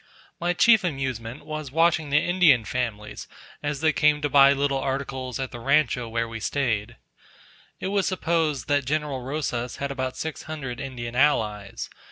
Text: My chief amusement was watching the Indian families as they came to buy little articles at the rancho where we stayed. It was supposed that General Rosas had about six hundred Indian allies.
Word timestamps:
My 0.39 0.53
chief 0.53 0.83
amusement 0.83 1.45
was 1.45 1.71
watching 1.71 2.09
the 2.09 2.17
Indian 2.17 2.65
families 2.65 3.27
as 3.61 3.81
they 3.81 3.93
came 3.93 4.19
to 4.23 4.29
buy 4.29 4.51
little 4.51 4.79
articles 4.79 5.39
at 5.39 5.51
the 5.51 5.59
rancho 5.59 6.09
where 6.09 6.27
we 6.27 6.39
stayed. 6.39 6.95
It 7.79 7.89
was 7.89 8.07
supposed 8.07 8.67
that 8.67 8.83
General 8.83 9.21
Rosas 9.21 9.75
had 9.75 9.91
about 9.91 10.17
six 10.17 10.41
hundred 10.49 10.79
Indian 10.79 11.15
allies. 11.15 11.87